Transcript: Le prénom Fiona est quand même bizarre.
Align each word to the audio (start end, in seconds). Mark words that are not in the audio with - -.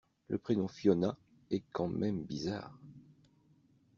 Le 0.29 0.39
prénom 0.39 0.67
Fiona 0.67 1.15
est 1.51 1.61
quand 1.73 1.87
même 1.87 2.23
bizarre. 2.23 2.73